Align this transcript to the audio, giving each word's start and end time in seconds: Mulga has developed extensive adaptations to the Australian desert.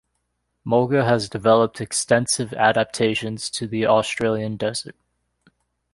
Mulga 0.65 1.05
has 1.05 1.29
developed 1.29 1.79
extensive 1.79 2.53
adaptations 2.53 3.51
to 3.51 3.67
the 3.67 3.85
Australian 3.85 4.57
desert. 4.57 4.95